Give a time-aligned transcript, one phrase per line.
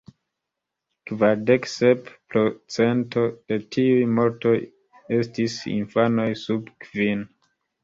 [1.09, 4.57] Kvardek sep procento de tiuj mortoj
[5.21, 7.25] estis infanoj sub kvin.